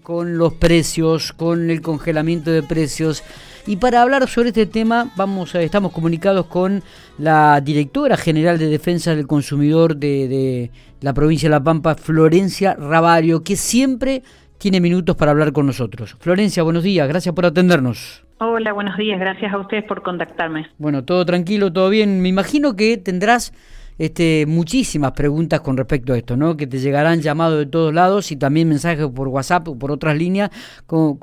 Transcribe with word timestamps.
con 0.00 0.38
los 0.38 0.54
precios, 0.54 1.32
con 1.32 1.68
el 1.68 1.82
congelamiento 1.82 2.52
de 2.52 2.62
precios. 2.62 3.24
Y 3.66 3.78
para 3.78 4.02
hablar 4.02 4.28
sobre 4.28 4.50
este 4.50 4.66
tema, 4.66 5.10
vamos 5.16 5.56
a, 5.56 5.62
estamos 5.62 5.90
comunicados 5.90 6.46
con 6.46 6.84
la 7.18 7.60
directora 7.60 8.16
general 8.16 8.58
de 8.58 8.68
Defensa 8.68 9.16
del 9.16 9.26
Consumidor 9.26 9.96
de, 9.96 10.28
de 10.28 10.70
la 11.00 11.12
provincia 11.12 11.48
de 11.48 11.56
La 11.56 11.64
Pampa, 11.64 11.96
Florencia 11.96 12.74
Ravario, 12.74 13.42
que 13.42 13.56
siempre 13.56 14.22
tiene 14.56 14.80
minutos 14.80 15.16
para 15.16 15.32
hablar 15.32 15.52
con 15.52 15.66
nosotros. 15.66 16.16
Florencia, 16.20 16.62
buenos 16.62 16.84
días, 16.84 17.08
gracias 17.08 17.34
por 17.34 17.46
atendernos. 17.46 18.24
Hola, 18.38 18.72
buenos 18.72 18.96
días, 18.96 19.18
gracias 19.18 19.52
a 19.52 19.58
ustedes 19.58 19.82
por 19.82 20.02
contactarme. 20.02 20.68
Bueno, 20.78 21.04
todo 21.04 21.26
tranquilo, 21.26 21.72
todo 21.72 21.90
bien. 21.90 22.20
Me 22.20 22.28
imagino 22.28 22.76
que 22.76 22.98
tendrás 22.98 23.52
este, 24.02 24.46
muchísimas 24.48 25.12
preguntas 25.12 25.60
con 25.60 25.76
respecto 25.76 26.12
a 26.12 26.18
esto, 26.18 26.36
¿no? 26.36 26.56
Que 26.56 26.66
te 26.66 26.80
llegarán 26.80 27.20
llamados 27.20 27.56
de 27.60 27.66
todos 27.66 27.94
lados 27.94 28.32
y 28.32 28.36
también 28.36 28.68
mensajes 28.68 29.06
por 29.06 29.28
WhatsApp 29.28 29.68
o 29.68 29.78
por 29.78 29.92
otras 29.92 30.16
líneas 30.16 30.50
con, 30.86 31.20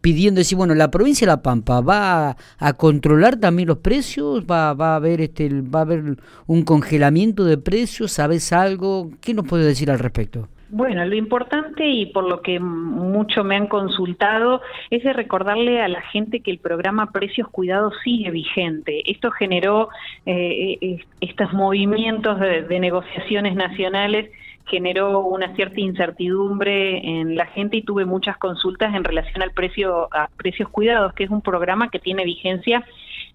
pidiendo 0.00 0.40
decir, 0.40 0.58
bueno, 0.58 0.74
la 0.74 0.90
provincia 0.90 1.24
de 1.24 1.30
La 1.30 1.40
Pampa 1.40 1.80
va 1.80 2.36
a, 2.58 2.72
controlar 2.72 3.36
también 3.36 3.68
los 3.68 3.78
precios, 3.78 4.44
va, 4.44 4.74
va 4.74 4.94
a 4.94 4.96
haber 4.96 5.20
este, 5.20 5.48
va 5.62 5.78
a 5.78 5.82
haber 5.82 6.16
un 6.48 6.62
congelamiento 6.64 7.44
de 7.44 7.58
precios, 7.58 8.10
¿sabes 8.10 8.52
algo? 8.52 9.12
¿Qué 9.20 9.32
nos 9.32 9.46
puede 9.46 9.64
decir 9.64 9.88
al 9.88 10.00
respecto? 10.00 10.48
Bueno, 10.72 11.04
lo 11.04 11.16
importante 11.16 11.84
y 11.84 12.06
por 12.06 12.28
lo 12.28 12.42
que 12.42 12.60
mucho 12.60 13.42
me 13.42 13.56
han 13.56 13.66
consultado 13.66 14.62
es 14.90 15.02
de 15.02 15.12
recordarle 15.12 15.82
a 15.82 15.88
la 15.88 16.00
gente 16.00 16.40
que 16.40 16.52
el 16.52 16.58
programa 16.58 17.10
Precios 17.10 17.48
Cuidados 17.48 17.92
sigue 18.04 18.30
vigente. 18.30 19.02
Esto 19.10 19.32
generó 19.32 19.88
eh, 20.26 21.04
estos 21.20 21.52
movimientos 21.52 22.38
de, 22.38 22.78
negociaciones 22.78 23.56
nacionales 23.56 24.30
generó 24.66 25.18
una 25.20 25.52
cierta 25.56 25.80
incertidumbre 25.80 27.20
en 27.20 27.34
la 27.34 27.46
gente 27.46 27.78
y 27.78 27.82
tuve 27.82 28.04
muchas 28.04 28.36
consultas 28.38 28.94
en 28.94 29.02
relación 29.02 29.42
al 29.42 29.50
precio 29.50 30.08
a 30.14 30.28
precios 30.36 30.68
cuidados, 30.68 31.12
que 31.14 31.24
es 31.24 31.30
un 31.30 31.42
programa 31.42 31.90
que 31.90 31.98
tiene 31.98 32.24
vigencia 32.24 32.84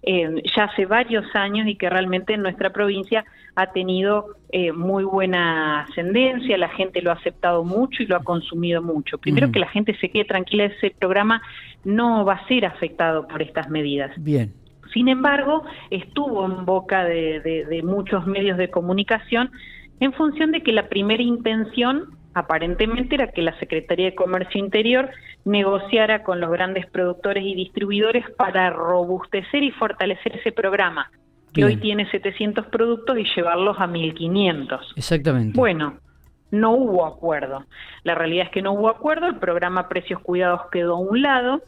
eh, 0.02 0.42
ya 0.56 0.64
hace 0.64 0.86
varios 0.86 1.24
años 1.34 1.66
y 1.66 1.76
que 1.76 1.90
realmente 1.90 2.34
en 2.34 2.42
nuestra 2.42 2.70
provincia 2.70 3.24
ha 3.54 3.72
tenido 3.72 4.36
eh, 4.50 4.72
muy 4.72 5.04
buena 5.04 5.82
ascendencia, 5.82 6.58
la 6.58 6.68
gente 6.68 7.02
lo 7.02 7.10
ha 7.10 7.14
aceptado 7.14 7.64
mucho 7.64 8.02
y 8.02 8.06
lo 8.06 8.16
ha 8.16 8.22
consumido 8.22 8.82
mucho. 8.82 9.18
Primero 9.18 9.50
que 9.50 9.58
la 9.58 9.68
gente 9.68 9.96
se 9.98 10.10
quede 10.10 10.24
tranquila, 10.24 10.64
ese 10.64 10.94
programa 10.98 11.42
no 11.84 12.24
va 12.24 12.34
a 12.34 12.48
ser 12.48 12.66
afectado 12.66 13.26
por 13.26 13.42
estas 13.42 13.68
medidas. 13.70 14.12
Bien. 14.18 14.52
Sin 14.92 15.08
embargo, 15.08 15.64
estuvo 15.90 16.46
en 16.46 16.64
boca 16.64 17.04
de 17.04 17.80
muchos 17.84 18.26
medios 18.26 18.56
de 18.56 18.70
comunicación 18.70 19.50
en 20.00 20.12
función 20.12 20.52
de 20.52 20.62
que 20.62 20.72
la 20.72 20.88
primera 20.88 21.22
intención 21.22 22.15
aparentemente 22.36 23.14
era 23.14 23.28
que 23.28 23.40
la 23.40 23.58
Secretaría 23.58 24.10
de 24.10 24.14
Comercio 24.14 24.60
Interior 24.60 25.08
negociara 25.46 26.22
con 26.22 26.38
los 26.38 26.50
grandes 26.50 26.86
productores 26.86 27.42
y 27.42 27.54
distribuidores 27.54 28.28
para 28.36 28.68
robustecer 28.68 29.62
y 29.62 29.70
fortalecer 29.70 30.36
ese 30.36 30.52
programa, 30.52 31.10
que 31.54 31.64
hoy 31.64 31.78
tiene 31.78 32.10
700 32.10 32.66
productos 32.66 33.18
y 33.18 33.24
llevarlos 33.34 33.80
a 33.80 33.86
1500. 33.86 34.92
Exactamente. 34.96 35.58
Bueno, 35.58 35.98
no 36.50 36.72
hubo 36.72 37.06
acuerdo. 37.06 37.64
La 38.04 38.14
realidad 38.14 38.44
es 38.46 38.52
que 38.52 38.60
no 38.60 38.74
hubo 38.74 38.90
acuerdo, 38.90 39.28
el 39.28 39.36
programa 39.36 39.88
Precios 39.88 40.20
Cuidados 40.20 40.60
quedó 40.70 40.96
a 40.96 40.98
un 40.98 41.22
lado, 41.22 41.62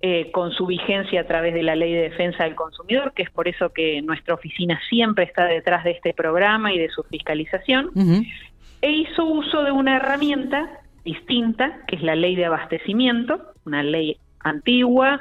eh, 0.00 0.32
con 0.32 0.50
su 0.50 0.66
vigencia 0.66 1.20
a 1.20 1.24
través 1.24 1.54
de 1.54 1.62
la 1.62 1.76
Ley 1.76 1.92
de 1.92 2.10
Defensa 2.10 2.44
del 2.44 2.56
Consumidor, 2.56 3.12
que 3.14 3.22
es 3.22 3.30
por 3.30 3.46
eso 3.46 3.72
que 3.72 4.02
nuestra 4.02 4.34
oficina 4.34 4.78
siempre 4.90 5.24
está 5.24 5.46
detrás 5.46 5.84
de 5.84 5.92
este 5.92 6.12
programa 6.12 6.72
y 6.72 6.78
de 6.78 6.90
su 6.90 7.04
fiscalización 7.04 7.90
e 8.84 8.90
hizo 8.90 9.24
uso 9.24 9.62
de 9.62 9.72
una 9.72 9.96
herramienta 9.96 10.68
distinta, 11.06 11.80
que 11.88 11.96
es 11.96 12.02
la 12.02 12.14
ley 12.14 12.36
de 12.36 12.44
abastecimiento, 12.44 13.40
una 13.64 13.82
ley 13.82 14.18
antigua, 14.40 15.20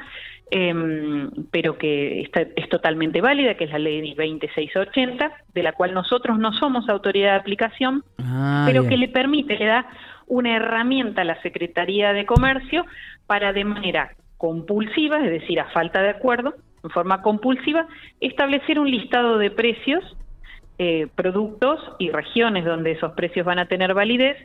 em, 0.52 1.30
pero 1.50 1.78
que 1.78 2.30
es 2.58 2.70
totalmente 2.70 3.22
válida, 3.22 3.56
que 3.56 3.64
es 3.64 3.72
la 3.72 3.80
ley 3.80 4.02
2680, 4.16 5.32
de 5.54 5.64
la 5.64 5.72
cual 5.72 5.94
nosotros 5.94 6.38
no 6.40 6.52
somos 6.52 6.90
autoridad 6.90 7.32
de 7.32 7.40
aplicación, 7.40 8.04
ah, 8.20 8.66
pero 8.68 8.86
que 8.86 8.98
le 8.98 9.08
permite, 9.08 9.58
le 9.58 9.66
da 9.66 9.88
una 10.28 10.58
herramienta 10.58 11.22
a 11.22 11.26
la 11.26 11.42
Secretaría 11.42 12.12
de 12.12 12.26
Comercio 12.26 12.86
para 13.28 13.54
de 13.54 13.64
manera 13.64 14.12
compulsiva, 14.36 15.24
es 15.24 15.32
decir, 15.32 15.62
a 15.62 15.70
falta 15.70 16.02
de 16.02 16.10
acuerdo, 16.10 16.54
en 16.84 16.90
forma 16.90 17.22
compulsiva, 17.22 17.88
establecer 18.20 18.78
un 18.78 18.92
listado 18.92 19.38
de 19.38 19.52
precios 19.52 20.04
eh, 20.80 21.08
productos 21.16 21.80
y 22.00 22.10
regiones 22.10 22.66
donde 22.66 22.92
esos 22.92 23.14
precios 23.14 23.46
van 23.46 23.60
a 23.60 23.68
tener 23.68 23.94
validez 23.94 24.38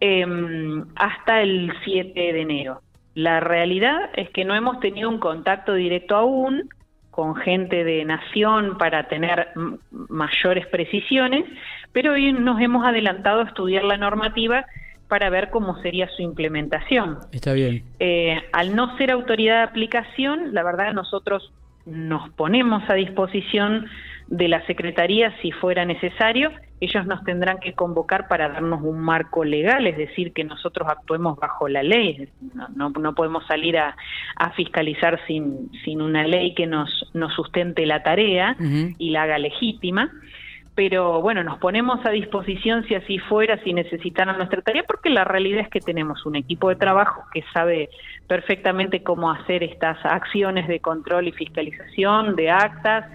em, 0.00 0.84
hasta 0.94 1.42
el 1.42 1.72
7 1.84 2.12
de 2.14 2.40
enero. 2.40 2.80
La 3.14 3.40
realidad 3.40 4.10
es 4.14 4.30
que 4.30 4.44
no 4.44 4.54
hemos 4.54 4.80
tenido 4.80 5.08
un 5.08 5.18
contacto 5.18 5.74
directo 5.74 6.16
aún 6.16 6.68
con 7.10 7.34
gente 7.34 7.82
de 7.82 8.04
nación 8.04 8.76
para 8.76 9.08
tener 9.08 9.48
mayores 10.08 10.66
precisiones, 10.66 11.46
pero 11.92 12.12
hoy 12.12 12.32
nos 12.32 12.60
hemos 12.60 12.86
adelantado 12.86 13.40
a 13.40 13.44
estudiar 13.44 13.84
la 13.84 13.96
normativa 13.96 14.66
para 15.08 15.30
ver 15.30 15.50
cómo 15.50 15.80
sería 15.82 16.08
su 16.08 16.22
implementación. 16.22 17.18
Está 17.32 17.54
bien. 17.54 17.84
Eh, 18.00 18.36
al 18.52 18.76
no 18.76 18.96
ser 18.98 19.10
autoridad 19.10 19.58
de 19.58 19.62
aplicación, 19.62 20.52
la 20.52 20.62
verdad 20.62 20.92
nosotros 20.92 21.52
nos 21.86 22.28
ponemos 22.30 22.82
a 22.90 22.94
disposición 22.94 23.86
de 24.28 24.48
la 24.48 24.64
Secretaría 24.66 25.34
si 25.42 25.52
fuera 25.52 25.84
necesario. 25.84 26.50
Ellos 26.80 27.06
nos 27.06 27.24
tendrán 27.24 27.58
que 27.58 27.72
convocar 27.72 28.28
para 28.28 28.48
darnos 28.48 28.82
un 28.82 29.00
marco 29.00 29.44
legal, 29.44 29.86
es 29.86 29.96
decir, 29.96 30.32
que 30.32 30.44
nosotros 30.44 30.86
actuemos 30.88 31.38
bajo 31.38 31.68
la 31.68 31.82
ley. 31.82 32.28
No, 32.74 32.90
no, 32.90 33.14
podemos 33.14 33.46
salir 33.46 33.78
a, 33.78 33.96
fiscalizar 34.56 35.18
sin, 35.26 35.70
sin, 35.84 36.02
una 36.02 36.26
ley 36.26 36.54
que 36.54 36.66
nos, 36.66 37.10
nos 37.14 37.32
sustente 37.34 37.86
la 37.86 38.02
tarea 38.02 38.56
y 38.98 39.10
la 39.10 39.22
haga 39.22 39.38
legítima 39.38 40.10
pero 40.76 41.22
bueno, 41.22 41.42
nos 41.42 41.58
ponemos 41.58 42.04
a 42.04 42.10
disposición 42.10 42.84
si 42.86 42.94
así 42.94 43.18
fuera, 43.18 43.58
si 43.64 43.72
necesitaran 43.72 44.36
nuestra 44.36 44.60
tarea, 44.60 44.84
porque 44.86 45.08
la 45.08 45.24
realidad 45.24 45.62
es 45.62 45.70
que 45.70 45.80
tenemos 45.80 46.26
un 46.26 46.36
equipo 46.36 46.68
de 46.68 46.76
trabajo 46.76 47.24
que 47.32 47.42
sabe 47.54 47.88
perfectamente 48.28 49.02
cómo 49.02 49.30
hacer 49.30 49.62
estas 49.62 49.96
acciones 50.04 50.68
de 50.68 50.80
control 50.80 51.28
y 51.28 51.32
fiscalización 51.32 52.36
de 52.36 52.50
actas, 52.50 53.06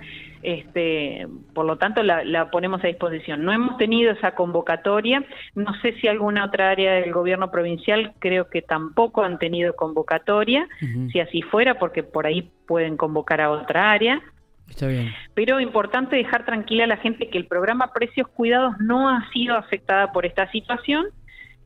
este, 0.44 1.28
por 1.53 1.66
lo 1.66 1.78
tanto 1.78 2.03
la, 2.03 2.50
ponemos 2.52 2.84
a 2.84 2.88
disposición. 2.88 3.44
No 3.44 3.52
hemos 3.52 3.78
tenido 3.78 4.12
esa 4.12 4.31
convocatoria, 4.35 5.24
no 5.56 5.74
sé 5.81 5.94
si 6.00 6.07
alguna 6.07 6.46
otra 6.46 6.69
área 6.69 6.94
del 6.94 7.12
gobierno 7.13 7.52
provincial 7.52 8.13
creo 8.19 8.50
que 8.50 8.62
tampoco 8.62 9.24
han 9.24 9.40
tenido 9.40 9.75
convocatoria, 9.75 10.68
si 11.12 11.19
así 11.19 11.41
fuera, 11.41 11.80
porque 11.80 12.03
por 12.03 12.25
ahí 12.25 12.51
pueden 12.68 12.97
convocar 12.97 13.41
a 13.41 13.51
otra 13.51 13.91
área. 13.91 14.22
Está 14.69 14.88
bien. 14.88 15.13
Pero 15.34 15.59
importante 15.59 16.16
dejar 16.16 16.46
tranquila 16.46 16.85
a 16.85 16.88
la 16.88 16.97
gente 16.97 17.30
que 17.30 17.38
el 17.38 17.46
programa 17.46 17.91
Precios 17.94 18.28
Cuidados 18.30 18.75
no 18.80 19.09
ha 19.09 19.30
sido 19.31 19.57
afectada 19.57 20.12
por 20.12 20.25
esta 20.25 20.50
situación 20.51 21.07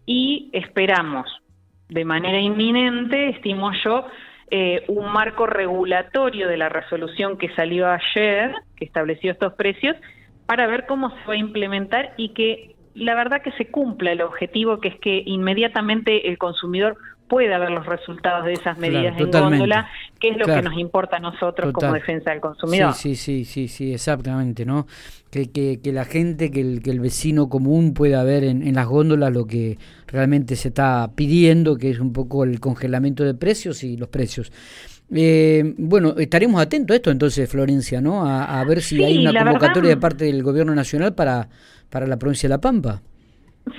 y 0.06 0.50
esperamos 0.54 1.28
de 1.90 2.04
manera 2.04 2.40
inminente, 2.40 3.30
estimo 3.30 3.72
yo, 3.84 4.08
eh, 4.52 4.84
un 4.88 5.12
marco 5.12 5.48
regulatorio 5.48 6.48
de 6.48 6.58
la 6.58 6.70
resolución 6.70 7.38
que 7.38 7.54
salió 7.56 7.88
ayer, 7.90 8.54
que 8.76 8.86
estableció 8.86 9.32
estos 9.32 9.54
precios, 9.54 9.96
para 10.46 10.68
ver 10.68 10.86
cómo 10.86 11.10
se 11.10 11.26
va 11.28 11.34
a 11.34 11.38
implementar 11.38 12.14
y 12.18 12.30
que 12.30 12.76
la 12.94 13.16
verdad 13.16 13.42
que 13.42 13.52
se 13.54 13.68
cumpla 13.68 14.12
el 14.12 14.22
objetivo, 14.22 14.80
que 14.80 14.90
es 14.90 15.00
que 15.00 15.24
inmediatamente 15.26 16.30
el 16.30 16.38
consumidor 16.38 16.98
pueda 17.28 17.58
ver 17.58 17.72
los 17.72 17.86
resultados 17.86 18.46
de 18.46 18.54
esas 18.54 18.78
medidas 18.78 19.20
en 19.20 19.32
góndola, 19.32 19.90
que 20.20 20.30
es 20.30 20.38
lo 20.38 20.46
que 20.46 20.62
nos 20.62 20.78
importa 20.78 21.18
a 21.18 21.20
nosotros 21.20 21.74
como 21.74 21.94
defensa 21.94 22.32
del 22.32 22.40
consumidor. 22.40 22.94
Sí, 22.94 23.16
sí, 23.16 23.46
sí, 23.46 23.68
sí, 23.68 23.94
exactamente, 23.94 24.66
¿no? 24.66 24.86
Que, 25.32 25.52
que, 25.52 25.92
la 25.92 26.06
gente, 26.06 26.50
que 26.50 26.62
el, 26.62 26.82
que 26.82 26.92
el 26.92 27.02
vecino 27.02 27.50
común 27.50 27.94
pueda 27.94 28.24
ver 28.24 28.44
en, 28.46 28.74
las 28.74 28.88
góndolas 28.88 29.34
lo 29.34 29.46
que 29.46 29.78
realmente 30.08 30.56
se 30.56 30.70
está 30.70 31.12
pidiendo, 31.14 31.78
que 31.78 31.90
es 31.90 32.00
un 32.00 32.14
poco 32.14 32.44
el 32.46 32.60
congelamiento 32.60 33.24
de 33.24 33.34
precios 33.34 33.84
y 33.84 33.98
los 33.98 34.08
precios. 34.08 34.52
Eh, 35.14 35.74
bueno, 35.78 36.16
estaremos 36.18 36.62
atentos 36.62 36.94
a 36.94 36.98
esto 36.98 37.12
entonces, 37.12 37.50
Florencia, 37.50 38.00
¿no? 38.02 38.26
A, 38.26 38.64
ver 38.64 38.82
si 38.82 39.04
hay 39.04 39.26
una 39.26 39.44
convocatoria 39.44 39.90
de 39.90 39.98
parte 39.98 40.26
del 40.26 40.42
gobierno 40.42 40.74
nacional 40.74 41.14
para, 41.16 41.50
para 41.90 42.08
la 42.08 42.18
provincia 42.18 42.48
de 42.48 42.54
La 42.54 42.62
Pampa. 42.62 43.02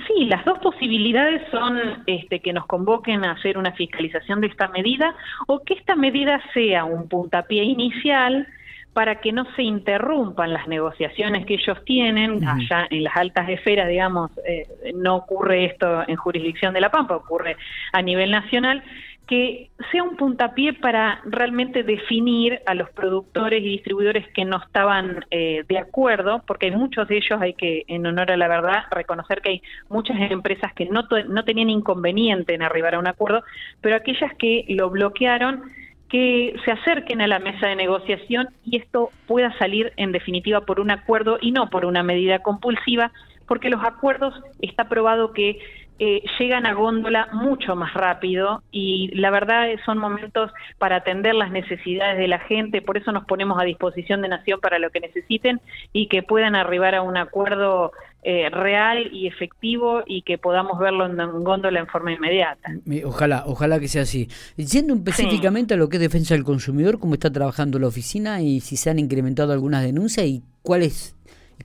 Sí, 0.07 0.25
las 0.25 0.43
dos 0.43 0.59
posibilidades 0.59 1.41
son 1.49 1.79
este, 2.07 2.41
que 2.41 2.51
nos 2.51 2.65
convoquen 2.65 3.23
a 3.23 3.31
hacer 3.31 3.57
una 3.57 3.71
fiscalización 3.71 4.41
de 4.41 4.47
esta 4.47 4.67
medida 4.67 5.15
o 5.47 5.63
que 5.63 5.75
esta 5.75 5.95
medida 5.95 6.41
sea 6.53 6.83
un 6.83 7.07
puntapié 7.07 7.63
inicial 7.63 8.47
para 8.91 9.21
que 9.21 9.31
no 9.31 9.45
se 9.55 9.61
interrumpan 9.61 10.51
las 10.51 10.67
negociaciones 10.67 11.45
que 11.45 11.53
ellos 11.53 11.77
tienen 11.85 12.43
allá 12.45 12.87
en 12.89 13.03
las 13.03 13.15
altas 13.15 13.47
esferas, 13.47 13.87
digamos, 13.87 14.31
eh, 14.45 14.67
no 14.95 15.17
ocurre 15.17 15.65
esto 15.65 16.03
en 16.07 16.15
jurisdicción 16.15 16.73
de 16.73 16.81
La 16.81 16.89
Pampa, 16.89 17.15
ocurre 17.15 17.57
a 17.93 18.01
nivel 18.01 18.31
nacional, 18.31 18.83
que 19.27 19.69
sea 19.91 20.03
un 20.03 20.15
puntapié 20.15 20.73
para 20.73 21.21
realmente 21.25 21.83
definir 21.83 22.61
a 22.65 22.73
los 22.73 22.89
productores 22.91 23.61
y 23.61 23.69
distribuidores 23.69 24.25
que 24.33 24.45
no 24.45 24.57
estaban 24.57 25.25
eh, 25.31 25.65
de 25.67 25.77
acuerdo, 25.77 26.43
porque 26.47 26.67
hay 26.67 26.71
muchos 26.71 27.07
de 27.09 27.17
ellos, 27.17 27.39
hay 27.41 27.53
que, 27.53 27.83
en 27.87 28.05
honor 28.05 28.31
a 28.31 28.37
la 28.37 28.47
verdad, 28.47 28.85
reconocer 28.89 29.41
que 29.41 29.49
hay 29.49 29.61
muchas 29.89 30.17
empresas 30.31 30.73
que 30.73 30.85
no, 30.85 31.03
no 31.27 31.43
tenían 31.43 31.69
inconveniente 31.69 32.53
en 32.53 32.61
arribar 32.61 32.95
a 32.95 32.99
un 32.99 33.07
acuerdo, 33.07 33.43
pero 33.81 33.97
aquellas 33.97 34.33
que 34.35 34.63
lo 34.69 34.89
bloquearon, 34.89 35.63
que 36.09 36.55
se 36.63 36.71
acerquen 36.71 37.19
a 37.21 37.27
la 37.27 37.39
mesa 37.39 37.67
de 37.67 37.75
negociación 37.75 38.47
y 38.63 38.77
esto 38.77 39.09
pueda 39.25 39.57
salir 39.57 39.91
en 39.97 40.13
definitiva 40.13 40.61
por 40.61 40.79
un 40.79 40.89
acuerdo 40.89 41.37
y 41.41 41.51
no 41.51 41.69
por 41.69 41.83
una 41.83 42.01
medida 42.01 42.39
compulsiva, 42.39 43.11
porque 43.45 43.69
los 43.69 43.83
acuerdos 43.83 44.33
está 44.61 44.87
probado 44.87 45.33
que 45.33 45.59
eh, 45.99 46.23
llegan 46.39 46.65
a 46.65 46.73
góndola 46.73 47.29
mucho 47.33 47.75
más 47.75 47.93
rápido 47.93 48.61
y 48.71 49.09
la 49.15 49.31
verdad 49.31 49.67
son 49.85 49.97
momentos 49.97 50.51
para 50.77 50.97
atender 50.97 51.33
las 51.35 51.51
necesidades 51.51 52.17
de 52.17 52.27
la 52.27 52.39
gente, 52.39 52.81
por 52.81 52.97
eso 52.97 53.11
nos 53.11 53.25
ponemos 53.25 53.59
a 53.59 53.63
disposición 53.63 54.21
de 54.21 54.27
Nación 54.27 54.59
para 54.59 54.79
lo 54.79 54.89
que 54.91 54.99
necesiten 54.99 55.59
y 55.93 56.07
que 56.07 56.23
puedan 56.23 56.55
arribar 56.55 56.95
a 56.95 57.01
un 57.01 57.17
acuerdo 57.17 57.91
eh, 58.23 58.49
real 58.49 59.09
y 59.13 59.27
efectivo 59.27 60.03
y 60.05 60.21
que 60.21 60.37
podamos 60.37 60.77
verlo 60.79 61.05
en, 61.05 61.43
góndola 61.43 61.79
en 61.79 61.87
forma 61.87 62.11
inmediata. 62.11 62.73
Ojalá, 63.05 63.43
ojalá 63.45 63.79
que 63.79 63.87
sea 63.87 64.01
así. 64.01 64.27
Yendo 64.57 64.93
específicamente 64.95 65.75
a 65.75 65.77
lo 65.77 65.87
que 65.87 65.97
es 65.97 66.01
defensa 66.01 66.33
del 66.33 66.43
consumidor, 66.43 66.99
cómo 66.99 67.13
está 67.13 67.31
trabajando 67.31 67.79
la 67.79 67.87
oficina 67.87 68.41
y 68.41 68.59
si 68.59 68.75
se 68.75 68.89
han 68.89 68.99
incrementado 68.99 69.53
algunas 69.53 69.83
denuncias 69.83 70.25
y 70.25 70.43
cuáles, 70.61 71.15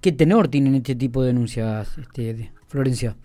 qué 0.00 0.12
tenor 0.12 0.48
tienen 0.48 0.74
este 0.76 0.94
tipo 0.94 1.22
de 1.22 1.28
denuncias, 1.28 1.98
este, 1.98 2.52
Florencia. 2.68 3.16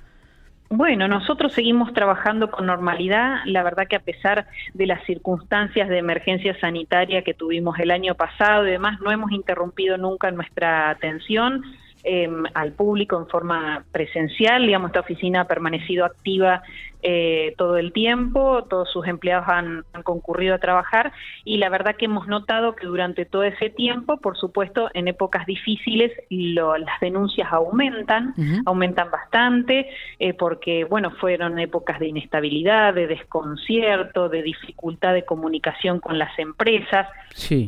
Bueno, 0.70 1.08
nosotros 1.08 1.54
seguimos 1.54 1.94
trabajando 1.94 2.52
con 2.52 2.66
normalidad. 2.66 3.38
La 3.46 3.64
verdad 3.64 3.88
que 3.88 3.96
a 3.96 4.02
pesar 4.02 4.48
de 4.74 4.86
las 4.86 5.04
circunstancias 5.06 5.88
de 5.88 5.98
emergencia 5.98 6.60
sanitaria 6.60 7.24
que 7.24 7.34
tuvimos 7.34 7.80
el 7.80 7.90
año 7.90 8.16
pasado 8.16 8.68
y 8.68 8.72
demás, 8.72 9.00
no 9.00 9.12
hemos 9.12 9.32
interrumpido 9.32 9.98
nunca 9.98 10.30
nuestra 10.32 10.90
atención. 10.90 11.64
Em, 12.10 12.44
al 12.54 12.72
público 12.72 13.18
en 13.18 13.28
forma 13.28 13.84
presencial. 13.92 14.66
Digamos, 14.66 14.90
esta 14.90 15.02
oficina 15.02 15.42
ha 15.42 15.46
permanecido 15.46 16.06
activa 16.06 16.62
eh, 17.04 17.54
todo 17.58 17.78
el 17.78 17.94
tiempo, 17.94 18.64
todos 18.64 18.90
sus 18.92 19.08
empleados 19.08 19.48
han, 19.48 19.86
concurrido 20.04 20.56
a 20.56 20.60
trabajar 20.60 21.12
y 21.44 21.58
la 21.58 21.70
verdad 21.70 21.96
que 21.96 22.06
hemos 22.06 22.28
notado 22.28 22.76
que 22.76 22.88
durante 22.88 23.26
todo 23.26 23.44
ese 23.44 23.70
tiempo, 23.70 24.18
por 24.18 24.38
supuesto, 24.38 24.90
en 24.94 25.08
épocas 25.08 25.46
difíciles 25.46 26.12
las 26.30 27.00
denuncias 27.00 27.52
aumentan, 27.52 28.34
aumentan 28.66 29.12
bastante, 29.12 29.90
eh, 30.20 30.34
porque, 30.34 30.86
bueno, 30.86 31.12
fueron 31.12 31.60
épocas 31.60 32.00
de 32.00 32.08
inestabilidad, 32.08 32.94
de 32.94 33.08
desconcierto, 33.08 34.30
de 34.30 34.42
dificultad 34.42 35.14
de 35.14 35.26
comunicación 35.26 36.00
con 36.00 36.18
las 36.18 36.38
empresas. 36.40 37.08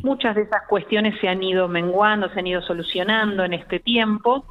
Muchas 0.02 0.34
de 0.36 0.42
esas 0.42 0.66
cuestiones 0.68 1.18
se 1.20 1.28
han 1.28 1.42
ido 1.42 1.68
menguando, 1.68 2.28
se 2.30 2.40
han 2.40 2.46
ido 2.46 2.62
solucionando 2.62 3.44
en 3.44 3.54
este 3.54 3.80
tiempo. 3.80 4.44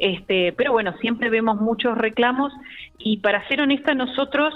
Este, 0.00 0.54
pero 0.56 0.72
bueno, 0.72 0.94
siempre 1.00 1.28
vemos 1.28 1.60
muchos 1.60 1.96
reclamos 1.96 2.54
y 2.98 3.18
para 3.18 3.46
ser 3.48 3.60
honesta 3.60 3.94
nosotros 3.94 4.54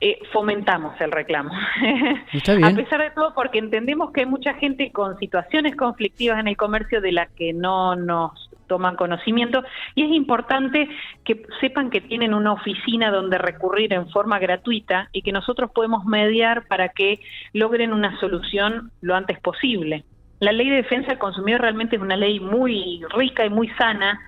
eh, 0.00 0.20
fomentamos 0.32 0.98
el 1.00 1.10
reclamo. 1.10 1.50
A 2.62 2.70
pesar 2.70 3.02
de 3.02 3.10
todo, 3.10 3.34
porque 3.34 3.58
entendemos 3.58 4.12
que 4.12 4.20
hay 4.20 4.26
mucha 4.26 4.54
gente 4.54 4.92
con 4.92 5.18
situaciones 5.18 5.74
conflictivas 5.74 6.38
en 6.38 6.46
el 6.46 6.56
comercio 6.56 7.00
de 7.00 7.10
las 7.10 7.30
que 7.32 7.52
no 7.52 7.96
nos 7.96 8.48
toman 8.68 8.94
conocimiento 8.94 9.64
y 9.94 10.04
es 10.04 10.10
importante 10.10 10.88
que 11.24 11.42
sepan 11.60 11.90
que 11.90 12.00
tienen 12.00 12.34
una 12.34 12.52
oficina 12.52 13.10
donde 13.10 13.38
recurrir 13.38 13.92
en 13.92 14.08
forma 14.10 14.38
gratuita 14.38 15.08
y 15.12 15.22
que 15.22 15.32
nosotros 15.32 15.70
podemos 15.72 16.04
mediar 16.04 16.66
para 16.66 16.90
que 16.90 17.20
logren 17.52 17.92
una 17.92 18.18
solución 18.20 18.92
lo 19.00 19.16
antes 19.16 19.40
posible. 19.40 20.04
La 20.38 20.52
ley 20.52 20.68
de 20.68 20.76
defensa 20.76 21.08
del 21.08 21.18
consumidor 21.18 21.62
realmente 21.62 21.96
es 21.96 22.02
una 22.02 22.16
ley 22.16 22.38
muy 22.38 23.02
rica 23.16 23.44
y 23.46 23.50
muy 23.50 23.68
sana 23.78 24.20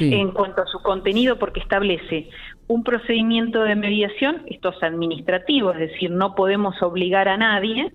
en 0.00 0.32
cuanto 0.32 0.62
a 0.62 0.66
su 0.66 0.80
contenido 0.82 1.38
porque 1.38 1.60
establece 1.60 2.28
un 2.66 2.84
procedimiento 2.84 3.62
de 3.62 3.74
mediación, 3.74 4.42
esto 4.46 4.70
es 4.70 4.82
administrativo, 4.82 5.72
es 5.72 5.78
decir, 5.78 6.10
no 6.10 6.34
podemos 6.34 6.80
obligar 6.82 7.28
a 7.28 7.36
nadie, 7.36 7.90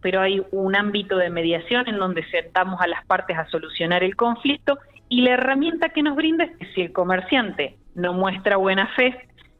pero 0.00 0.20
hay 0.20 0.42
un 0.50 0.76
ámbito 0.76 1.16
de 1.16 1.30
mediación 1.30 1.88
en 1.88 1.98
donde 1.98 2.24
sentamos 2.30 2.80
a 2.80 2.86
las 2.86 3.04
partes 3.06 3.36
a 3.36 3.46
solucionar 3.48 4.02
el 4.02 4.16
conflicto 4.16 4.78
y 5.08 5.22
la 5.22 5.32
herramienta 5.32 5.90
que 5.90 6.02
nos 6.02 6.16
brinda 6.16 6.44
es 6.44 6.56
que 6.56 6.66
si 6.74 6.82
el 6.82 6.92
comerciante 6.92 7.76
no 7.94 8.12
muestra 8.12 8.56
buena 8.56 8.88
fe 8.96 9.16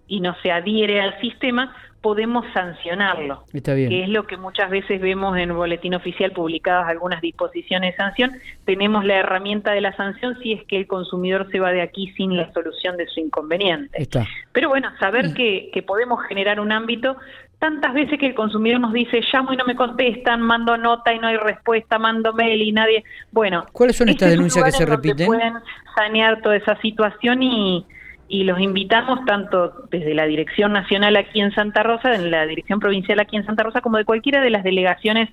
y 0.06 0.20
no 0.20 0.34
se 0.42 0.50
adhiere 0.50 1.00
al 1.00 1.18
sistema, 1.20 1.74
podemos 2.04 2.44
sancionarlo, 2.52 3.44
que 3.50 4.02
es 4.02 4.10
lo 4.10 4.26
que 4.26 4.36
muchas 4.36 4.68
veces 4.68 5.00
vemos 5.00 5.38
en 5.38 5.44
el 5.44 5.52
boletín 5.54 5.94
oficial 5.94 6.32
publicadas 6.32 6.86
algunas 6.86 7.22
disposiciones 7.22 7.92
de 7.92 7.96
sanción. 7.96 8.32
Tenemos 8.66 9.06
la 9.06 9.20
herramienta 9.20 9.72
de 9.72 9.80
la 9.80 9.96
sanción 9.96 10.38
si 10.42 10.52
es 10.52 10.62
que 10.64 10.76
el 10.76 10.86
consumidor 10.86 11.48
se 11.50 11.60
va 11.60 11.72
de 11.72 11.80
aquí 11.80 12.12
sin 12.14 12.36
la 12.36 12.52
solución 12.52 12.98
de 12.98 13.06
su 13.06 13.20
inconveniente. 13.20 14.06
Pero 14.52 14.68
bueno, 14.68 14.90
saber 15.00 15.30
mm. 15.30 15.32
que, 15.34 15.70
que 15.72 15.82
podemos 15.82 16.22
generar 16.28 16.60
un 16.60 16.72
ámbito 16.72 17.16
tantas 17.58 17.94
veces 17.94 18.18
que 18.18 18.26
el 18.26 18.34
consumidor 18.34 18.80
nos 18.80 18.92
dice 18.92 19.22
llamo 19.32 19.54
y 19.54 19.56
no 19.56 19.64
me 19.64 19.74
contestan, 19.74 20.42
mando 20.42 20.76
nota 20.76 21.14
y 21.14 21.18
no 21.18 21.28
hay 21.28 21.38
respuesta, 21.38 21.98
mando 21.98 22.34
mail 22.34 22.60
y 22.60 22.72
nadie. 22.72 23.02
Bueno, 23.32 23.64
¿cuáles 23.72 23.96
son 23.96 24.10
estas 24.10 24.28
este 24.28 24.36
denuncias 24.36 24.62
que 24.66 24.72
se 24.72 24.84
repiten? 24.84 25.26
Pueden 25.26 25.54
sanear 25.96 26.42
toda 26.42 26.56
esa 26.56 26.78
situación 26.82 27.42
y, 27.42 27.86
y 28.28 28.44
los 28.44 28.60
invitamos 28.60 29.24
tanto 29.26 29.86
desde 29.90 30.14
la 30.14 30.26
Dirección 30.26 30.72
Nacional 30.72 31.16
aquí 31.16 31.40
en 31.40 31.52
Santa 31.52 31.82
Rosa, 31.82 32.14
en 32.14 32.30
la 32.30 32.46
Dirección 32.46 32.80
Provincial 32.80 33.20
aquí 33.20 33.36
en 33.36 33.46
Santa 33.46 33.62
Rosa, 33.62 33.80
como 33.80 33.98
de 33.98 34.04
cualquiera 34.04 34.40
de 34.40 34.50
las 34.50 34.64
delegaciones 34.64 35.28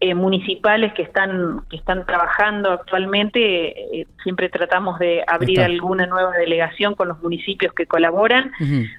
eh, 0.00 0.16
municipales 0.16 0.92
que 0.94 1.02
están 1.02 1.60
que 1.70 1.76
están 1.76 2.04
trabajando 2.04 2.72
actualmente. 2.72 4.00
Eh, 4.00 4.06
siempre 4.24 4.48
tratamos 4.48 4.98
de 4.98 5.22
abrir 5.26 5.60
alguna 5.60 6.06
nueva 6.06 6.32
delegación 6.32 6.96
con 6.96 7.06
los 7.06 7.22
municipios 7.22 7.72
que 7.72 7.86
colaboran 7.86 8.50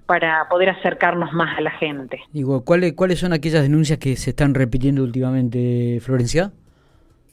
para 0.05 0.47
poder 0.49 0.69
acercarnos 0.69 1.33
más 1.33 1.57
a 1.57 1.61
la 1.61 1.71
gente. 1.71 2.21
Digo, 2.31 2.63
¿cuáles, 2.63 2.93
¿cuáles 2.93 3.19
son 3.19 3.33
aquellas 3.33 3.63
denuncias 3.63 3.99
que 3.99 4.15
se 4.15 4.29
están 4.29 4.53
repitiendo 4.53 5.03
últimamente, 5.03 5.99
Florencia? 5.99 6.53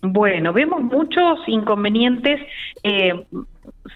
Bueno, 0.02 0.52
vemos 0.52 0.82
muchos 0.82 1.38
inconvenientes. 1.46 2.40
Eh, 2.82 3.24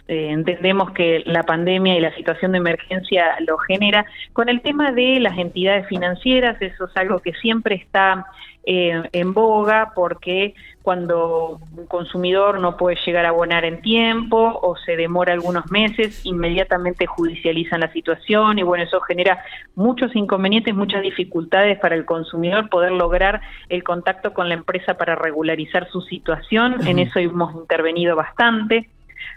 eh, 0.08 0.28
entendemos 0.30 0.90
que 0.92 1.22
la 1.26 1.42
pandemia 1.42 1.96
y 1.96 2.00
la 2.00 2.14
situación 2.14 2.52
de 2.52 2.58
emergencia 2.58 3.36
lo 3.46 3.58
genera. 3.58 4.04
Con 4.32 4.48
el 4.48 4.60
tema 4.60 4.92
de 4.92 5.20
las 5.20 5.38
entidades 5.38 5.86
financieras, 5.88 6.60
eso 6.60 6.86
es 6.86 6.96
algo 6.96 7.20
que 7.20 7.32
siempre 7.34 7.76
está 7.76 8.26
eh, 8.66 9.02
en 9.12 9.34
boga 9.34 9.92
porque 9.94 10.54
cuando 10.82 11.60
un 11.76 11.86
consumidor 11.86 12.60
no 12.60 12.76
puede 12.76 12.96
llegar 13.04 13.26
a 13.26 13.30
abonar 13.30 13.64
en 13.64 13.82
tiempo 13.82 14.58
o 14.62 14.76
se 14.76 14.96
demora 14.96 15.34
algunos 15.34 15.70
meses, 15.70 16.24
inmediatamente 16.24 17.06
judicializan 17.06 17.80
la 17.80 17.92
situación 17.92 18.58
y 18.58 18.62
bueno, 18.62 18.84
eso 18.84 19.00
genera 19.00 19.42
muchos 19.74 20.14
inconvenientes, 20.16 20.74
muchas 20.74 21.02
dificultades 21.02 21.78
para 21.78 21.94
el 21.94 22.04
consumidor 22.04 22.68
poder 22.68 22.92
lograr 22.92 23.40
el 23.68 23.82
contacto 23.82 24.32
con 24.32 24.48
la 24.48 24.54
empresa 24.54 24.94
para 24.94 25.14
regularizar 25.14 25.88
su 25.90 26.00
situación. 26.02 26.86
En 26.86 26.98
eso 26.98 27.18
hemos 27.18 27.54
intervenido 27.54 28.16
bastante. 28.16 28.88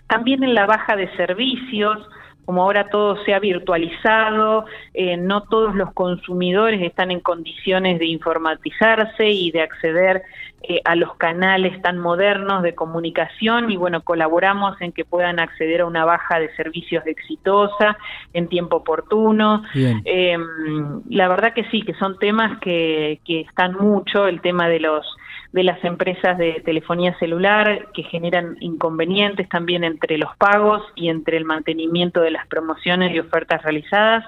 También 0.07 0.43
en 0.43 0.53
la 0.53 0.65
baja 0.65 0.95
de 0.95 1.13
servicios, 1.15 2.07
como 2.45 2.61
ahora 2.61 2.89
todo 2.89 3.21
se 3.25 3.33
ha 3.33 3.39
virtualizado, 3.39 4.65
eh, 4.93 5.17
no 5.17 5.43
todos 5.43 5.75
los 5.75 5.91
consumidores 5.93 6.81
están 6.81 7.11
en 7.11 7.19
condiciones 7.19 7.99
de 7.99 8.05
informatizarse 8.05 9.29
y 9.29 9.51
de 9.51 9.61
acceder 9.61 10.23
eh, 10.63 10.81
a 10.85 10.95
los 10.95 11.15
canales 11.15 11.79
tan 11.83 11.99
modernos 11.99 12.63
de 12.63 12.73
comunicación 12.73 13.69
y 13.69 13.77
bueno, 13.77 14.01
colaboramos 14.01 14.81
en 14.81 14.91
que 14.91 15.05
puedan 15.05 15.39
acceder 15.39 15.81
a 15.81 15.85
una 15.85 16.03
baja 16.03 16.39
de 16.39 16.53
servicios 16.55 17.05
exitosa 17.05 17.97
en 18.33 18.47
tiempo 18.47 18.77
oportuno. 18.77 19.63
Em, 19.73 21.01
la 21.09 21.27
verdad 21.27 21.53
que 21.53 21.63
sí, 21.65 21.83
que 21.83 21.93
son 21.93 22.17
temas 22.17 22.59
que, 22.59 23.19
que 23.23 23.41
están 23.41 23.75
mucho, 23.75 24.27
el 24.27 24.41
tema 24.41 24.67
de 24.67 24.79
los 24.79 25.05
de 25.53 25.63
las 25.63 25.83
empresas 25.83 26.37
de 26.37 26.61
telefonía 26.65 27.17
celular 27.19 27.87
que 27.93 28.03
generan 28.03 28.57
inconvenientes 28.59 29.47
también 29.49 29.83
entre 29.83 30.17
los 30.17 30.35
pagos 30.37 30.83
y 30.95 31.09
entre 31.09 31.37
el 31.37 31.45
mantenimiento 31.45 32.21
de 32.21 32.31
las 32.31 32.45
promociones 32.47 33.13
y 33.13 33.19
ofertas 33.19 33.63
realizadas. 33.63 34.25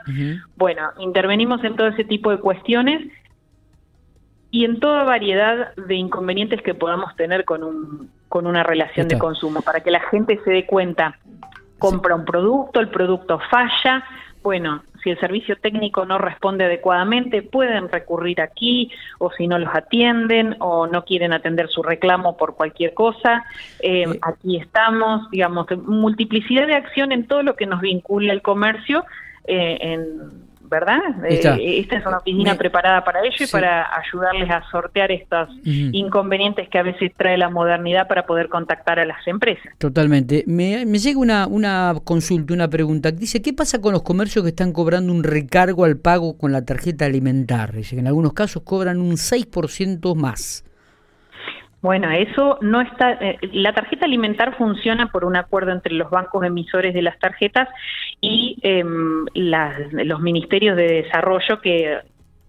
Bueno, 0.56 0.90
intervenimos 1.00 1.64
en 1.64 1.76
todo 1.76 1.88
ese 1.88 2.04
tipo 2.04 2.32
de 2.32 2.38
cuestiones 2.38 3.12
y 4.52 4.66
en 4.66 4.80
toda 4.80 5.04
variedad 5.04 5.76
de 5.76 5.96
inconvenientes 5.96 6.62
que 6.62 6.74
podamos 6.74 7.16
tener 7.16 7.46
con, 7.46 7.64
un, 7.64 8.10
con 8.28 8.48
una 8.48 8.64
relación 8.64 9.08
de 9.08 9.18
consumo, 9.18 9.62
para 9.62 9.82
que 9.82 9.92
la 9.92 10.02
gente 10.10 10.40
se 10.44 10.52
dé 10.52 10.66
cuenta, 10.66 11.18
compra 11.78 12.16
un 12.16 12.26
producto, 12.26 12.80
el 12.80 12.90
producto 12.90 13.40
falla, 13.50 14.04
bueno, 14.42 14.84
si 15.04 15.12
el 15.12 15.20
servicio 15.20 15.56
técnico 15.58 16.06
no 16.06 16.18
responde 16.18 16.66
adecuadamente, 16.66 17.42
pueden 17.42 17.90
recurrir 17.90 18.42
aquí 18.42 18.92
o 19.18 19.32
si 19.32 19.48
no 19.48 19.58
los 19.58 19.74
atienden 19.74 20.56
o 20.60 20.88
no 20.88 21.06
quieren 21.06 21.34
atender 21.34 21.70
su 21.70 21.84
reclamo 21.84 22.38
por 22.38 22.56
cualquier 22.56 22.94
cosa, 22.94 23.46
eh, 23.82 24.06
aquí 24.22 24.58
estamos, 24.58 25.30
digamos, 25.32 25.68
multiplicidad 25.86 26.68
de 26.68 26.76
acción 26.76 27.12
en 27.12 27.28
todo 27.28 27.44
lo 27.44 27.56
que 27.56 27.66
nos 27.66 27.82
vincula 27.82 28.34
al 28.34 28.42
comercio, 28.42 29.06
eh, 29.46 29.78
en 29.82 30.49
¿verdad? 30.70 31.00
Eh, 31.26 31.80
esta 31.80 31.98
es 31.98 32.06
una 32.06 32.18
oficina 32.18 32.56
preparada 32.56 33.04
para 33.04 33.22
ello 33.22 33.36
y 33.40 33.48
para 33.48 33.88
ayudarles 33.98 34.50
a 34.50 34.64
sortear 34.70 35.12
estos 35.12 35.50
inconvenientes 35.64 36.70
que 36.70 36.78
a 36.78 36.84
veces 36.84 37.12
trae 37.18 37.38
la 37.38 37.50
modernidad 37.50 38.08
para 38.08 38.26
poder 38.26 38.50
contactar 38.50 39.00
a 39.00 39.06
las 39.06 39.26
empresas. 39.28 39.74
Totalmente. 39.78 40.44
Me, 40.48 40.86
llega 40.86 41.20
una, 41.20 41.48
una 41.48 41.94
consulta, 42.04 42.54
una 42.54 42.70
pregunta. 42.70 43.12
Dice, 43.12 43.42
¿qué 43.42 43.54
pasa 43.54 43.82
con 43.82 43.94
los 43.94 44.04
comercios 44.04 44.44
que 44.44 44.50
están 44.50 44.72
cobrando 44.72 45.12
un 45.12 45.24
recargo 45.24 45.86
al 45.86 45.98
pago 45.98 46.38
con 46.38 46.52
la 46.52 46.64
tarjeta 46.64 47.06
alimentar? 47.06 47.74
Dice 47.74 47.96
que 47.96 48.02
en 48.02 48.08
algunos 48.08 48.34
casos 48.34 48.64
cobran 48.64 49.02
un 49.02 49.14
6% 49.14 50.16
más. 50.16 50.64
Bueno, 51.82 52.12
eso 52.12 52.58
no 52.62 52.82
está. 52.82 53.14
Eh, 53.14 53.38
la 53.54 53.74
tarjeta 53.74 54.06
alimentar 54.06 54.58
funciona 54.58 55.08
por 55.08 55.24
un 55.24 55.38
acuerdo 55.38 55.72
entre 55.72 55.94
los 55.94 56.10
bancos 56.10 56.46
emisores 56.46 56.94
de 56.94 57.02
las 57.02 57.18
tarjetas 57.20 57.70
y 58.20 58.58
em, 58.64 59.26
los 59.34 60.20
ministerios 60.20 60.76
de 60.76 61.04
desarrollo 61.04 61.62
que 61.62 62.00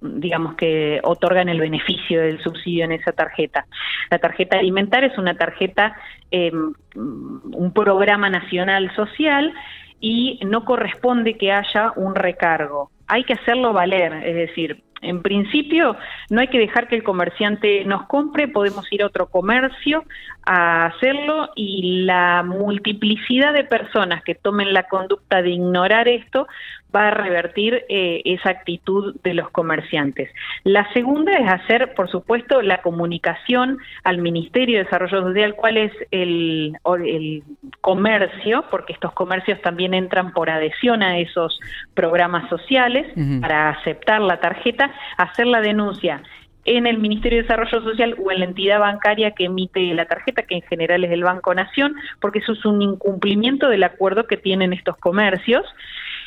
digamos 0.01 0.55
que 0.55 0.99
otorgan 1.03 1.49
el 1.49 1.61
beneficio 1.61 2.23
del 2.23 2.43
subsidio 2.43 2.85
en 2.85 2.93
esa 2.93 3.13
tarjeta. 3.13 3.67
La 4.11 4.19
tarjeta 4.19 4.59
alimentar 4.59 5.05
es 5.05 5.17
una 5.19 5.35
tarjeta, 5.35 5.95
em, 6.31 6.73
un 6.97 7.73
programa 7.73 8.31
nacional 8.31 8.91
social 8.97 9.53
y 10.01 10.41
no 10.47 10.65
corresponde 10.65 11.37
que 11.37 11.53
haya 11.53 11.93
un 11.97 12.15
recargo. 12.15 12.91
Hay 13.07 13.25
que 13.25 13.35
hacerlo 13.35 13.73
valer, 13.73 14.13
es 14.25 14.35
decir, 14.35 14.83
en 15.03 15.23
principio, 15.23 15.97
no 16.29 16.41
hay 16.41 16.49
que 16.49 16.59
dejar 16.59 16.89
que 16.89 16.97
el 16.97 17.03
comerciante 17.03 17.85
nos 17.85 18.07
compre, 18.07 18.49
podemos 18.49 18.87
ir 18.93 19.03
a 19.03 19.07
otro 19.07 19.27
comercio 19.27 20.05
a 20.53 20.87
hacerlo 20.87 21.51
y 21.55 22.03
la 22.03 22.43
multiplicidad 22.43 23.55
de 23.55 23.63
personas 23.63 24.25
que 24.25 24.35
tomen 24.35 24.73
la 24.73 24.89
conducta 24.89 25.43
de 25.43 25.51
ignorar 25.51 26.09
esto 26.09 26.49
va 26.93 27.07
a 27.07 27.11
revertir 27.13 27.85
eh, 27.89 28.21
esa 28.25 28.51
actitud 28.51 29.15
de 29.23 29.35
los 29.35 29.49
comerciantes. 29.51 30.29
La 30.65 30.93
segunda 30.93 31.35
es 31.35 31.49
hacer, 31.49 31.95
por 31.95 32.11
supuesto, 32.11 32.63
la 32.63 32.83
comunicación 32.83 33.79
al 34.03 34.19
Ministerio 34.19 34.79
de 34.79 34.85
Desarrollo 34.87 35.23
Social, 35.23 35.55
cuál 35.55 35.77
es 35.77 35.93
el, 36.11 36.77
el 37.07 37.45
comercio, 37.81 38.65
porque 38.73 38.93
estos 38.93 39.13
comercios 39.13 39.63
también 39.63 39.95
entran 39.95 40.33
por 40.33 40.51
adhesión 40.51 41.05
a 41.05 41.19
esos 41.19 41.61
programas 41.95 42.49
sociales 42.49 43.07
para 43.41 43.71
aceptar 43.71 44.21
la 44.21 44.41
tarjeta, 44.41 44.91
hacer 45.17 45.47
la 45.47 45.61
denuncia 45.61 46.21
en 46.65 46.87
el 46.87 46.99
Ministerio 46.99 47.39
de 47.39 47.43
Desarrollo 47.43 47.83
Social 47.83 48.17
o 48.23 48.31
en 48.31 48.41
la 48.41 48.45
entidad 48.47 48.81
bancaria 48.81 49.33
que 49.33 49.45
emite 49.45 49.95
la 49.95 50.07
tarjeta, 50.07 50.43
que 50.43 50.57
en 50.57 50.63
general 50.63 51.05
es 51.05 51.11
el 51.11 51.25
Banco 51.25 51.55
Nación, 51.55 51.95
porque 52.21 52.41
eso 52.41 52.53
es 52.53 52.65
un 52.65 52.83
incumplimiento 52.83 53.69
del 53.69 53.83
acuerdo 53.83 54.27
que 54.27 54.37
tienen 54.37 54.73
estos 54.73 54.97
comercios. 54.99 55.65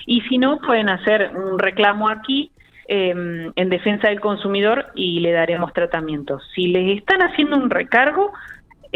Y 0.05 0.21
si 0.21 0.37
no, 0.37 0.59
pueden 0.59 0.89
hacer 0.89 1.31
un 1.35 1.59
reclamo 1.59 2.09
aquí 2.09 2.51
em, 2.87 3.51
en 3.55 3.69
defensa 3.69 4.09
del 4.09 4.19
consumidor 4.19 4.87
y 4.95 5.19
le 5.19 5.31
daremos 5.31 5.71
tratamiento. 5.73 6.39
Si 6.53 6.67
les 6.67 6.97
están 6.97 7.21
haciendo 7.21 7.55
un 7.55 7.69
recargo, 7.69 8.33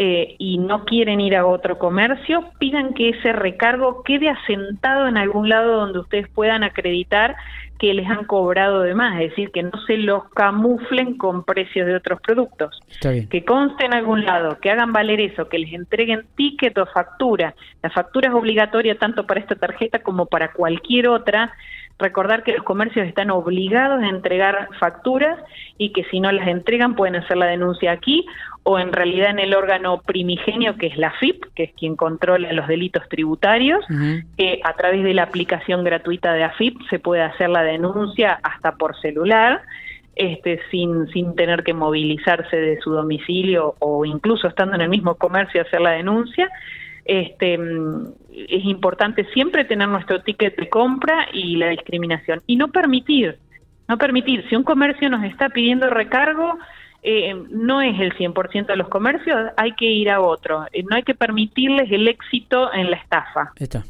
eh, 0.00 0.36
y 0.38 0.58
no 0.58 0.84
quieren 0.84 1.20
ir 1.20 1.34
a 1.34 1.44
otro 1.44 1.76
comercio, 1.76 2.44
pidan 2.60 2.94
que 2.94 3.08
ese 3.08 3.32
recargo 3.32 4.04
quede 4.04 4.28
asentado 4.28 5.08
en 5.08 5.16
algún 5.16 5.48
lado 5.48 5.76
donde 5.76 5.98
ustedes 5.98 6.28
puedan 6.28 6.62
acreditar 6.62 7.34
que 7.80 7.92
les 7.94 8.08
han 8.08 8.24
cobrado 8.24 8.82
de 8.82 8.94
más, 8.94 9.20
es 9.20 9.30
decir, 9.30 9.50
que 9.50 9.64
no 9.64 9.72
se 9.86 9.96
los 9.96 10.28
camuflen 10.30 11.16
con 11.16 11.42
precios 11.42 11.86
de 11.86 11.96
otros 11.96 12.20
productos. 12.20 12.80
Que 13.28 13.44
conste 13.44 13.86
en 13.86 13.94
algún 13.94 14.24
lado, 14.24 14.58
que 14.60 14.70
hagan 14.70 14.92
valer 14.92 15.20
eso, 15.20 15.48
que 15.48 15.58
les 15.58 15.72
entreguen 15.72 16.26
ticket 16.36 16.78
o 16.78 16.86
factura. 16.86 17.56
La 17.82 17.90
factura 17.90 18.28
es 18.28 18.34
obligatoria 18.34 18.96
tanto 18.98 19.26
para 19.26 19.40
esta 19.40 19.56
tarjeta 19.56 20.00
como 20.00 20.26
para 20.26 20.52
cualquier 20.52 21.08
otra. 21.08 21.52
Recordar 21.98 22.44
que 22.44 22.52
los 22.52 22.62
comercios 22.62 23.06
están 23.06 23.30
obligados 23.30 24.02
a 24.02 24.08
entregar 24.08 24.68
facturas 24.78 25.38
y 25.78 25.92
que 25.92 26.04
si 26.04 26.20
no 26.20 26.30
las 26.30 26.46
entregan 26.46 26.94
pueden 26.94 27.16
hacer 27.16 27.36
la 27.36 27.46
denuncia 27.46 27.90
aquí 27.90 28.24
o 28.62 28.78
en 28.78 28.92
realidad 28.92 29.30
en 29.30 29.38
el 29.40 29.54
órgano 29.54 30.02
primigenio 30.02 30.76
que 30.76 30.86
es 30.88 30.96
la 30.96 31.10
FIP, 31.12 31.44
que 31.54 31.64
es 31.64 31.72
quien 31.72 31.96
controla 31.96 32.52
los 32.52 32.68
delitos 32.68 33.02
tributarios, 33.08 33.84
que 34.36 34.60
a 34.62 34.74
través 34.74 35.02
de 35.02 35.14
la 35.14 35.24
aplicación 35.24 35.82
gratuita 35.84 36.34
de 36.34 36.44
AFIP 36.44 36.76
se 36.90 36.98
puede 36.98 37.22
hacer 37.22 37.48
la 37.48 37.62
denuncia 37.62 38.38
hasta 38.42 38.72
por 38.76 39.00
celular. 39.00 39.62
Este, 40.14 40.60
sin, 40.72 41.06
sin 41.12 41.36
tener 41.36 41.62
que 41.62 41.72
movilizarse 41.72 42.56
de 42.56 42.80
su 42.80 42.90
domicilio 42.90 43.76
o 43.78 44.04
incluso 44.04 44.48
estando 44.48 44.74
en 44.74 44.80
el 44.80 44.88
mismo 44.88 45.14
comercio 45.14 45.62
hacer 45.62 45.80
la 45.80 45.92
denuncia. 45.92 46.50
Este, 47.08 47.54
es 47.54 48.64
importante 48.66 49.24
siempre 49.32 49.64
tener 49.64 49.88
nuestro 49.88 50.22
ticket 50.22 50.56
de 50.56 50.68
compra 50.68 51.26
y 51.32 51.56
la 51.56 51.70
discriminación 51.70 52.42
y 52.46 52.56
no 52.56 52.68
permitir, 52.68 53.38
no 53.88 53.96
permitir, 53.96 54.46
si 54.48 54.56
un 54.56 54.62
comercio 54.62 55.08
nos 55.08 55.24
está 55.24 55.48
pidiendo 55.48 55.88
recargo, 55.88 56.58
eh, 57.02 57.34
no 57.50 57.80
es 57.80 57.98
el 57.98 58.12
100% 58.14 58.66
de 58.66 58.76
los 58.76 58.88
comercios, 58.88 59.52
hay 59.56 59.72
que 59.72 59.86
ir 59.86 60.10
a 60.10 60.20
otro. 60.20 60.66
Eh, 60.72 60.82
no 60.82 60.96
hay 60.96 61.02
que 61.02 61.14
permitirles 61.14 61.90
el 61.90 62.06
éxito 62.08 62.72
en 62.74 62.90
la 62.90 62.96
estafa. 62.96 63.52
Está, 63.56 63.84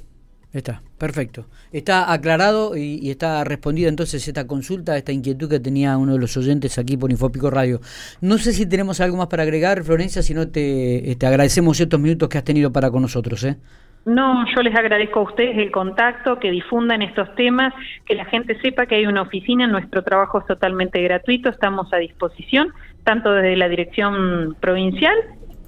está, 0.58 0.82
perfecto. 0.98 1.46
Está 1.72 2.12
aclarado 2.12 2.76
y, 2.76 3.10
está 3.10 3.42
respondida 3.44 3.88
entonces 3.88 4.26
esta 4.26 4.46
consulta, 4.46 4.96
esta 4.96 5.12
inquietud 5.12 5.48
que 5.48 5.60
tenía 5.60 5.96
uno 5.96 6.12
de 6.12 6.18
los 6.18 6.36
oyentes 6.36 6.78
aquí 6.78 6.96
por 6.96 7.10
Infopico 7.10 7.50
Radio. 7.50 7.80
No 8.20 8.38
sé 8.38 8.52
si 8.52 8.66
tenemos 8.66 9.00
algo 9.00 9.16
más 9.16 9.28
para 9.28 9.42
agregar, 9.42 9.82
Florencia, 9.84 10.22
si 10.22 10.34
no 10.34 10.48
te, 10.48 11.16
te 11.18 11.26
agradecemos 11.26 11.80
estos 11.80 12.00
minutos 12.00 12.28
que 12.28 12.38
has 12.38 12.44
tenido 12.44 12.72
para 12.72 12.90
con 12.90 13.02
nosotros. 13.02 13.42
¿eh? 13.44 13.56
No, 14.04 14.46
yo 14.54 14.62
les 14.62 14.74
agradezco 14.74 15.20
a 15.20 15.22
ustedes 15.24 15.58
el 15.58 15.70
contacto, 15.70 16.38
que 16.38 16.50
difundan 16.50 17.02
estos 17.02 17.34
temas, 17.34 17.74
que 18.06 18.14
la 18.14 18.24
gente 18.24 18.58
sepa 18.60 18.86
que 18.86 18.94
hay 18.94 19.06
una 19.06 19.22
oficina, 19.22 19.66
nuestro 19.66 20.02
trabajo 20.02 20.38
es 20.38 20.46
totalmente 20.46 21.02
gratuito, 21.02 21.50
estamos 21.50 21.92
a 21.92 21.98
disposición, 21.98 22.72
tanto 23.04 23.32
desde 23.32 23.56
la 23.56 23.68
dirección 23.68 24.56
provincial 24.60 25.14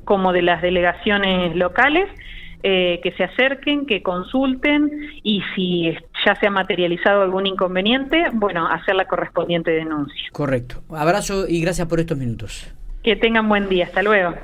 como 0.04 0.32
de 0.32 0.42
las 0.42 0.62
delegaciones 0.62 1.54
locales, 1.54 2.09
eh, 2.62 3.00
que 3.02 3.12
se 3.12 3.25
acerquen, 3.25 3.87
que 3.87 4.02
consulten 4.02 4.90
y 5.23 5.43
si 5.55 5.97
ya 6.25 6.35
se 6.37 6.47
ha 6.47 6.50
materializado 6.50 7.23
algún 7.23 7.47
inconveniente, 7.47 8.26
bueno, 8.33 8.67
hacer 8.67 8.95
la 8.95 9.07
correspondiente 9.07 9.71
denuncia. 9.71 10.29
Correcto. 10.33 10.83
Abrazo 10.90 11.47
y 11.49 11.61
gracias 11.61 11.88
por 11.88 12.00
estos 12.00 12.19
minutos. 12.19 12.73
Que 13.02 13.17
tengan 13.17 13.49
buen 13.49 13.69
día. 13.69 13.87
Hasta 13.87 14.02
luego. 14.02 14.35